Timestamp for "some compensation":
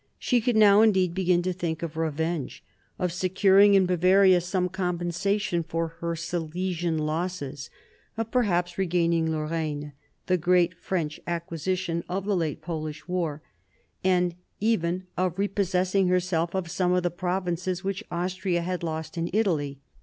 4.41-5.61